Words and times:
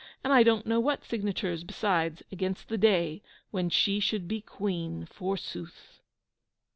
and 0.23 0.33
I 0.33 0.41
don't 0.41 0.65
know 0.65 0.79
what 0.79 1.03
signatures 1.05 1.63
beside, 1.63 2.23
against 2.31 2.69
the 2.69 2.77
day 2.79 3.21
when 3.51 3.69
she 3.69 3.99
should 3.99 4.27
be 4.27 4.41
Queen 4.41 5.05
forsooth! 5.05 5.99